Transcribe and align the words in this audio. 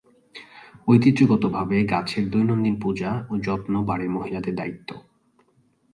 ঐতিহ্যগতভাবে, 0.87 1.77
গাছের 1.83 2.25
দৈনন্দিন 2.29 2.75
পূজা 2.81 3.11
ও 3.29 3.33
যত্ন 3.37 3.73
বাড়ির 3.83 4.09
মহিলাদের 4.09 4.55
দায়িত্ব। 4.55 4.89